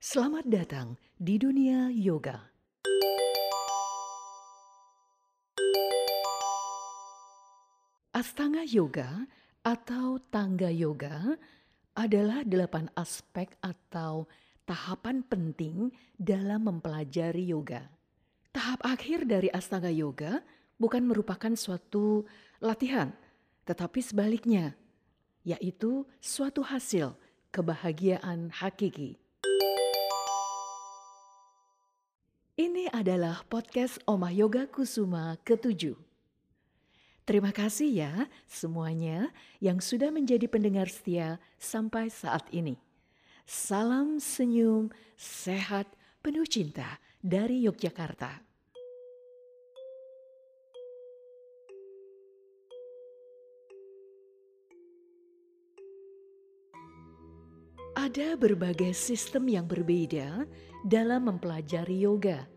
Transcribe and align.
Selamat 0.00 0.48
datang 0.48 0.96
di 1.20 1.36
dunia 1.36 1.92
yoga. 1.92 2.40
Astanga 8.16 8.64
yoga 8.64 9.28
atau 9.60 10.16
tangga 10.32 10.72
yoga 10.72 11.36
adalah 11.92 12.40
delapan 12.48 12.88
aspek 12.96 13.52
atau 13.60 14.24
tahapan 14.64 15.20
penting 15.20 15.92
dalam 16.16 16.64
mempelajari 16.64 17.52
yoga. 17.52 17.84
Tahap 18.56 18.80
akhir 18.80 19.28
dari 19.28 19.52
astanga 19.52 19.92
yoga 19.92 20.40
bukan 20.80 21.04
merupakan 21.04 21.52
suatu 21.52 22.24
latihan, 22.64 23.12
tetapi 23.68 24.00
sebaliknya, 24.00 24.72
yaitu 25.44 26.08
suatu 26.24 26.64
hasil 26.64 27.12
kebahagiaan 27.52 28.48
hakiki. 28.48 29.19
Ini 32.60 32.92
adalah 32.92 33.40
podcast 33.48 34.04
Oma 34.04 34.28
Yoga 34.28 34.68
Kusuma 34.68 35.40
ke-7. 35.48 35.96
Terima 37.24 37.56
kasih 37.56 37.88
ya 37.88 38.28
semuanya 38.44 39.32
yang 39.64 39.80
sudah 39.80 40.12
menjadi 40.12 40.44
pendengar 40.44 40.92
setia 40.92 41.40
sampai 41.56 42.12
saat 42.12 42.44
ini. 42.52 42.76
Salam 43.48 44.20
senyum, 44.20 44.92
sehat, 45.16 45.88
penuh 46.20 46.44
cinta 46.44 47.00
dari 47.24 47.64
Yogyakarta. 47.64 48.49
Ada 58.00 58.32
berbagai 58.32 58.96
sistem 58.96 59.44
yang 59.44 59.68
berbeda 59.68 60.48
dalam 60.88 61.28
mempelajari 61.28 62.00
yoga, 62.00 62.48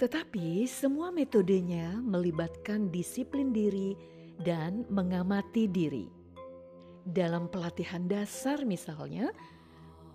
tetapi 0.00 0.64
semua 0.64 1.12
metodenya 1.12 1.92
melibatkan 2.00 2.88
disiplin 2.88 3.52
diri 3.52 3.92
dan 4.40 4.88
mengamati 4.88 5.68
diri. 5.68 6.08
Dalam 7.04 7.52
pelatihan 7.52 8.08
dasar, 8.08 8.64
misalnya, 8.64 9.36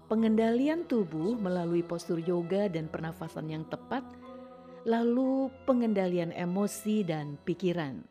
pengendalian 0.10 0.82
tubuh 0.90 1.38
melalui 1.38 1.86
postur 1.86 2.18
yoga 2.18 2.66
dan 2.74 2.90
pernafasan 2.90 3.54
yang 3.54 3.70
tepat, 3.70 4.02
lalu 4.82 5.54
pengendalian 5.70 6.34
emosi 6.34 7.06
dan 7.06 7.38
pikiran. 7.46 8.02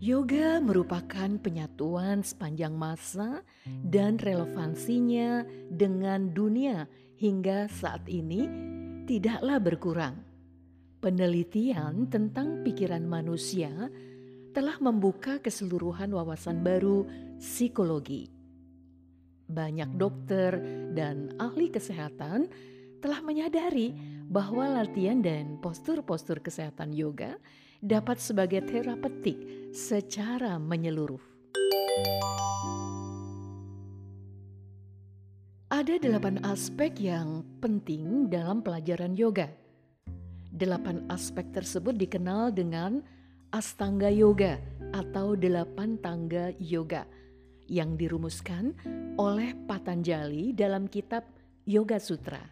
Yoga 0.00 0.64
merupakan 0.64 1.28
penyatuan 1.44 2.24
sepanjang 2.24 2.72
masa 2.72 3.44
dan 3.84 4.16
relevansinya 4.16 5.44
dengan 5.68 6.32
dunia 6.32 6.88
hingga 7.20 7.68
saat 7.68 8.08
ini 8.08 8.48
tidaklah 9.04 9.60
berkurang. 9.60 10.16
Penelitian 11.04 12.08
tentang 12.08 12.64
pikiran 12.64 13.04
manusia 13.04 13.68
telah 14.56 14.80
membuka 14.80 15.36
keseluruhan 15.36 16.16
wawasan 16.16 16.64
baru 16.64 17.04
psikologi. 17.36 18.32
Banyak 19.52 20.00
dokter 20.00 20.64
dan 20.96 21.36
ahli 21.36 21.68
kesehatan 21.68 22.48
telah 23.04 23.20
menyadari 23.20 23.92
bahwa 24.32 24.64
latihan 24.64 25.20
dan 25.20 25.60
postur-postur 25.60 26.40
kesehatan 26.40 26.96
yoga 26.96 27.36
dapat 27.80 28.20
sebagai 28.20 28.60
terapeutik 28.68 29.40
secara 29.72 30.60
menyeluruh. 30.60 31.20
Ada 35.70 35.96
delapan 35.96 36.42
aspek 36.44 36.92
yang 37.00 37.40
penting 37.64 38.28
dalam 38.28 38.60
pelajaran 38.60 39.16
yoga. 39.16 39.48
Delapan 40.52 41.08
aspek 41.08 41.48
tersebut 41.56 41.96
dikenal 41.96 42.52
dengan 42.52 43.00
Astanga 43.54 44.12
Yoga 44.12 44.60
atau 44.92 45.38
delapan 45.38 45.96
tangga 46.02 46.52
yoga 46.58 47.06
yang 47.70 47.94
dirumuskan 47.94 48.74
oleh 49.14 49.54
Patanjali 49.64 50.52
dalam 50.52 50.90
kitab 50.90 51.22
Yoga 51.64 52.02
Sutra. 52.02 52.42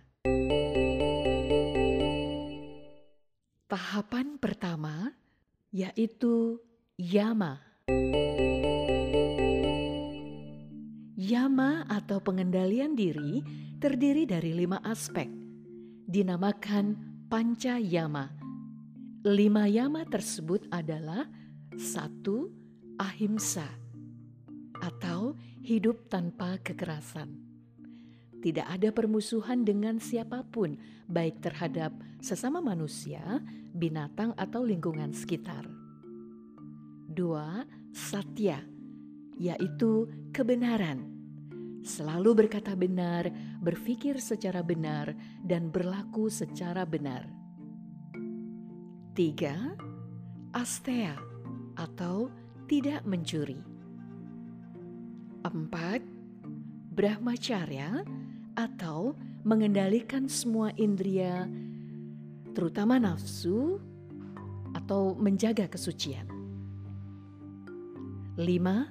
Tahapan 3.69 4.41
pertama 4.41 5.11
yaitu 5.69 6.61
Yama. 6.97 7.61
Yama 11.19 11.85
atau 11.91 12.19
pengendalian 12.25 12.97
diri 12.97 13.45
terdiri 13.77 14.25
dari 14.25 14.57
lima 14.57 14.81
aspek, 14.87 15.29
dinamakan 16.09 16.97
Panca 17.29 17.77
Yama. 17.77 18.33
Lima 19.29 19.69
Yama 19.69 20.09
tersebut 20.09 20.65
adalah 20.73 21.29
satu 21.77 22.49
Ahimsa 22.97 23.67
atau 24.79 25.37
hidup 25.63 26.09
tanpa 26.09 26.57
kekerasan 26.65 27.48
tidak 28.39 28.71
ada 28.71 28.95
permusuhan 28.95 29.67
dengan 29.67 29.99
siapa 29.99 30.47
pun, 30.47 30.79
baik 31.11 31.43
terhadap 31.43 31.91
sesama 32.23 32.63
manusia, 32.63 33.43
binatang, 33.75 34.31
atau 34.39 34.63
lingkungan 34.63 35.11
sekitar. 35.11 35.67
Dua, 37.11 37.67
satya, 37.91 38.63
yaitu 39.35 40.07
kebenaran. 40.31 41.19
Selalu 41.83 42.47
berkata 42.47 42.79
benar, 42.79 43.31
berpikir 43.59 44.23
secara 44.23 44.63
benar, 44.63 45.15
dan 45.43 45.75
berlaku 45.75 46.31
secara 46.31 46.87
benar. 46.87 47.27
Tiga, 49.19 49.75
astea, 50.55 51.19
atau 51.75 52.31
tidak 52.71 53.03
mencuri. 53.03 53.59
Empat, 55.43 56.03
brahmacharya, 56.93 58.03
atau 58.59 59.15
mengendalikan 59.47 60.27
semua 60.27 60.75
indria, 60.75 61.47
terutama 62.59 62.99
nafsu, 62.99 63.79
atau 64.75 65.15
menjaga 65.15 65.71
kesucian. 65.71 66.27
Lima, 68.35 68.91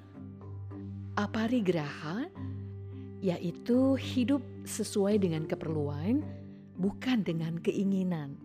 aparigraha, 1.19 2.31
yaitu 3.19 4.00
hidup 4.00 4.39
sesuai 4.63 5.19
dengan 5.19 5.44
keperluan, 5.44 6.23
bukan 6.79 7.28
dengan 7.28 7.59
keinginan, 7.59 8.39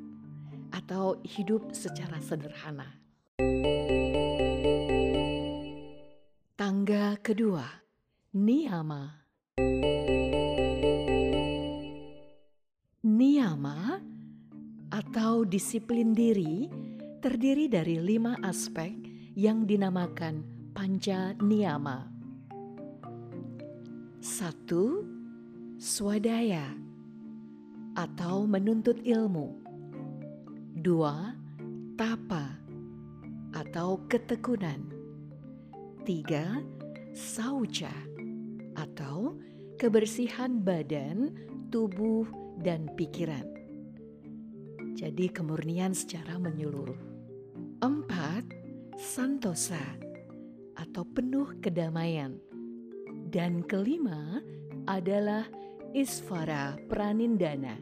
atau 0.75 1.22
hidup 1.22 1.71
secara 1.71 2.19
sederhana. 2.19 2.99
Tangga 6.59 7.15
kedua, 7.22 7.66
niyama. 8.34 9.22
Niyama 13.12 14.00
atau 14.89 15.45
disiplin 15.45 16.17
diri 16.17 16.65
terdiri 17.21 17.69
dari 17.69 18.00
lima 18.00 18.41
aspek 18.41 18.89
yang 19.37 19.69
dinamakan 19.69 20.41
panca 20.73 21.37
niyama. 21.45 22.09
Satu, 24.17 25.05
swadaya 25.77 26.72
atau 28.01 28.49
menuntut 28.49 28.97
ilmu. 29.05 29.61
Dua, 30.81 31.37
tapa 32.01 32.49
atau 33.53 34.01
ketekunan. 34.09 34.89
Tiga, 36.09 36.65
sauca 37.13 37.92
atau 38.72 39.36
kebersihan 39.77 40.65
badan, 40.65 41.36
tubuh, 41.69 42.41
dan 42.62 42.86
pikiran. 42.94 43.44
Jadi 44.94 45.26
kemurnian 45.34 45.92
secara 45.98 46.38
menyeluruh. 46.38 47.10
Empat, 47.82 48.47
santosa 48.94 49.82
atau 50.78 51.03
penuh 51.03 51.59
kedamaian. 51.59 52.38
Dan 53.32 53.66
kelima 53.66 54.38
adalah 54.86 55.42
isvara 55.91 56.78
pranindana, 56.86 57.74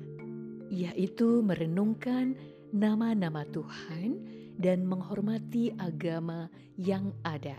yaitu 0.73 1.45
merenungkan 1.45 2.33
nama-nama 2.73 3.45
Tuhan 3.53 4.17
dan 4.57 4.89
menghormati 4.89 5.77
agama 5.77 6.49
yang 6.81 7.13
ada. 7.21 7.59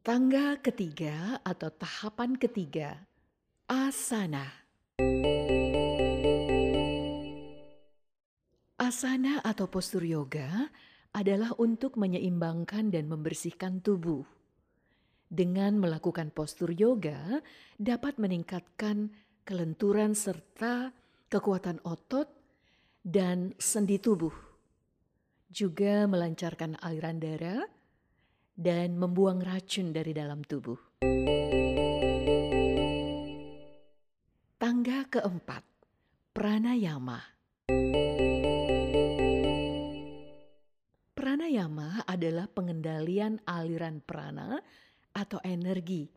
Tangga 0.00 0.56
ketiga 0.64 1.36
atau 1.44 1.68
tahapan 1.68 2.32
ketiga 2.40 3.04
Asana. 3.68 4.48
Asana 8.80 9.44
atau 9.44 9.68
postur 9.68 10.08
yoga 10.08 10.72
adalah 11.12 11.52
untuk 11.60 12.00
menyeimbangkan 12.00 12.88
dan 12.88 13.12
membersihkan 13.12 13.84
tubuh. 13.84 14.24
Dengan 15.28 15.76
melakukan 15.84 16.32
postur 16.32 16.72
yoga 16.72 17.44
dapat 17.76 18.16
meningkatkan 18.16 19.12
kelenturan 19.44 20.16
serta 20.16 20.96
kekuatan 21.28 21.84
otot 21.84 22.32
dan 23.04 23.52
sendi 23.60 24.00
tubuh. 24.00 24.32
Juga 25.52 26.08
melancarkan 26.08 26.80
aliran 26.80 27.20
darah 27.20 27.68
dan 28.56 28.96
membuang 28.96 29.44
racun 29.44 29.92
dari 29.92 30.16
dalam 30.16 30.40
tubuh. 30.40 31.04
Keempat, 35.08 35.64
pranayama. 36.36 37.16
Pranayama 41.16 42.04
adalah 42.04 42.44
pengendalian 42.52 43.40
aliran 43.48 44.04
prana 44.04 44.60
atau 45.16 45.40
energi 45.40 46.12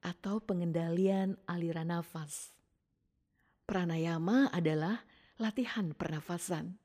atau 0.00 0.40
pengendalian 0.40 1.36
aliran 1.44 1.92
nafas. 1.92 2.56
Pranayama 3.68 4.48
adalah 4.50 5.04
latihan 5.36 5.92
pernafasan 5.92 6.80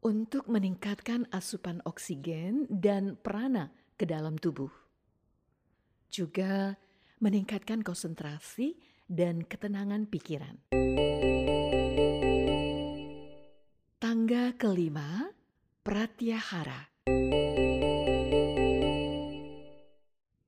untuk 0.00 0.48
meningkatkan 0.48 1.28
asupan 1.30 1.84
oksigen 1.84 2.64
dan 2.72 3.20
prana 3.20 3.70
ke 4.00 4.08
dalam 4.08 4.40
tubuh. 4.40 4.72
Juga 6.08 6.80
meningkatkan 7.20 7.84
konsentrasi 7.84 8.93
dan 9.08 9.44
ketenangan 9.44 10.08
pikiran. 10.08 10.56
Tangga 14.00 14.56
kelima, 14.56 15.32
Pratyahara. 15.84 16.92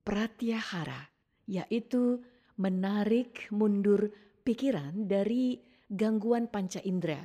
Pratyahara 0.07 1.03
yaitu 1.47 2.21
menarik 2.59 3.47
mundur 3.55 4.11
pikiran 4.43 5.07
dari 5.07 5.61
gangguan 5.87 6.51
panca 6.51 6.83
indera 6.83 7.23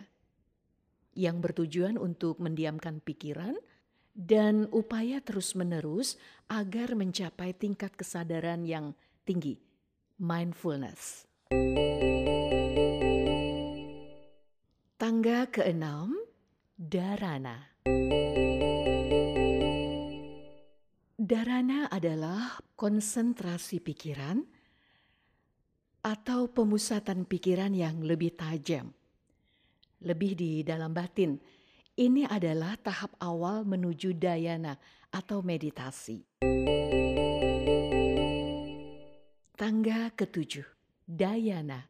yang 1.18 1.44
bertujuan 1.44 2.00
untuk 2.00 2.40
mendiamkan 2.40 3.04
pikiran 3.04 3.58
dan 4.12 4.68
upaya 4.72 5.24
terus-menerus 5.24 6.20
agar 6.52 6.96
mencapai 6.96 7.56
tingkat 7.56 7.96
kesadaran 7.96 8.68
yang 8.68 8.92
tinggi, 9.24 9.60
mindfulness. 10.22 11.26
Tangga 15.02 15.50
keenam, 15.50 16.14
Dharana. 16.78 17.74
Dharana 21.18 21.90
adalah 21.90 22.62
konsentrasi 22.78 23.82
pikiran 23.82 24.46
atau 26.06 26.54
pemusatan 26.54 27.26
pikiran 27.26 27.74
yang 27.74 28.06
lebih 28.06 28.38
tajam. 28.38 28.94
Lebih 30.02 30.32
di 30.38 30.52
dalam 30.62 30.94
batin, 30.94 31.38
ini 31.98 32.26
adalah 32.26 32.78
tahap 32.78 33.18
awal 33.22 33.66
menuju 33.66 34.18
dayana 34.18 34.78
atau 35.14 35.42
meditasi. 35.46 36.26
Tangga 39.62 40.10
ketujuh, 40.18 40.66
dayana. 41.06 41.86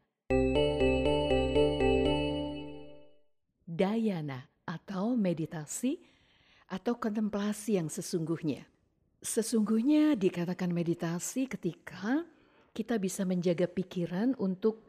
Dayana 3.64 4.44
atau 4.68 5.16
meditasi 5.16 5.96
atau 6.68 7.00
kontemplasi 7.00 7.80
yang 7.80 7.88
sesungguhnya 7.88 8.68
Sesungguhnya 9.24 10.20
dikatakan 10.20 10.68
meditasi 10.68 11.48
ketika 11.48 12.28
kita 12.76 13.00
bisa 13.00 13.24
menjaga 13.24 13.72
pikiran 13.72 14.36
untuk 14.36 14.84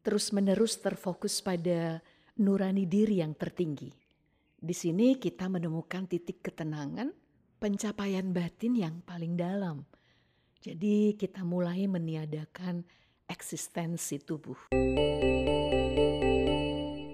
terus-menerus 0.00 0.80
terfokus 0.80 1.44
pada 1.44 2.00
nurani 2.40 2.88
diri 2.88 3.20
yang 3.20 3.36
tertinggi. 3.36 3.92
Di 4.56 4.72
sini 4.72 5.20
kita 5.20 5.52
menemukan 5.52 6.08
titik 6.08 6.40
ketenangan, 6.40 7.12
pencapaian 7.60 8.32
batin 8.32 8.72
yang 8.80 9.04
paling 9.04 9.36
dalam. 9.36 9.84
Jadi 10.64 11.12
kita 11.20 11.44
mulai 11.44 11.84
meniadakan 11.84 12.88
eksistensi 13.28 14.16
tubuh. 14.16 14.72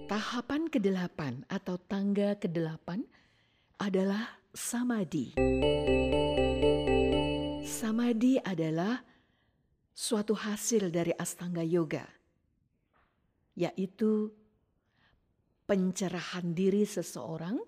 Tahapan 0.06 0.70
kedelapan 0.70 1.42
atau 1.50 1.74
tangga 1.74 2.38
kedelapan 2.38 3.02
adalah 3.82 4.38
samadhi. 4.54 5.34
Samadhi 7.66 8.38
adalah 8.38 9.02
suatu 9.90 10.38
hasil 10.38 10.94
dari 10.94 11.10
astanga 11.18 11.66
yoga, 11.66 12.06
yaitu 13.58 14.30
pencerahan 15.66 16.54
diri 16.54 16.86
seseorang 16.86 17.58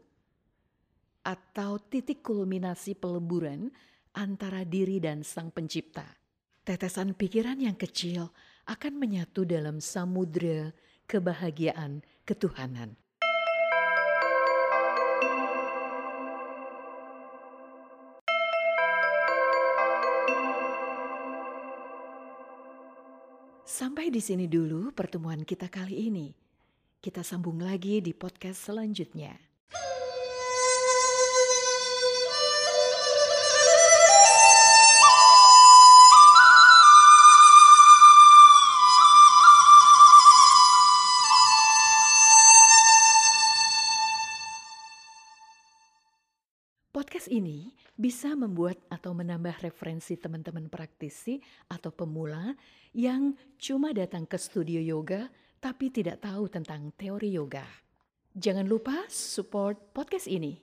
atau 1.27 1.83
titik 1.83 2.23
kulminasi 2.23 2.95
peleburan 2.95 3.75
antara 4.13 4.65
diri 4.65 5.01
dan 5.01 5.25
sang 5.25 5.49
pencipta. 5.49 6.05
Tetesan 6.63 7.19
pikiran 7.19 7.59
yang 7.59 7.75
kecil 7.75 8.31
akan 8.71 8.95
menyatu 8.95 9.43
dalam 9.43 9.83
samudera 9.83 10.71
kebahagiaan 11.11 12.07
ketuhanan. 12.23 12.95
Sampai 23.67 24.13
di 24.15 24.23
sini 24.23 24.47
dulu 24.47 24.95
pertemuan 24.95 25.43
kita 25.43 25.67
kali 25.67 26.07
ini. 26.07 26.31
Kita 27.03 27.27
sambung 27.27 27.59
lagi 27.59 27.99
di 27.99 28.15
podcast 28.15 28.71
selanjutnya. 28.71 29.52
Podcast 47.23 47.39
ini 47.39 47.71
bisa 47.95 48.35
membuat 48.35 48.83
atau 48.91 49.15
menambah 49.15 49.63
referensi 49.63 50.19
teman-teman 50.19 50.67
praktisi 50.67 51.39
atau 51.71 51.95
pemula 51.95 52.51
yang 52.99 53.39
cuma 53.63 53.95
datang 53.95 54.27
ke 54.27 54.35
studio 54.35 54.83
yoga 54.83 55.31
tapi 55.63 55.95
tidak 55.95 56.19
tahu 56.19 56.51
tentang 56.51 56.91
teori 56.99 57.31
yoga. 57.39 57.63
Jangan 58.35 58.67
lupa 58.67 59.07
support 59.07 59.95
podcast 59.95 60.27
ini. 60.27 60.59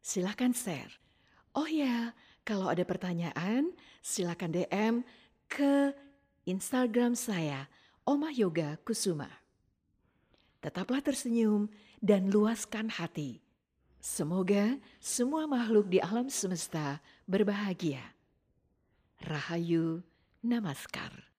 Silahkan 0.00 0.56
share. 0.56 0.96
Oh 1.52 1.68
ya, 1.68 2.16
kalau 2.40 2.72
ada 2.72 2.88
pertanyaan, 2.88 3.76
silahkan 4.00 4.48
DM 4.48 5.04
ke 5.44 5.92
Instagram 6.48 7.12
saya, 7.12 7.68
Oma 8.08 8.32
Yoga 8.32 8.80
Kusuma. 8.80 9.28
Tetaplah 10.64 11.04
tersenyum 11.04 11.68
dan 12.00 12.32
luaskan 12.32 12.88
hati 12.88 13.51
Semoga 14.02 14.82
semua 14.98 15.46
makhluk 15.46 15.86
di 15.86 16.02
alam 16.02 16.26
semesta 16.26 16.98
berbahagia. 17.22 18.02
Rahayu 19.22 20.02
Namaskar. 20.42 21.31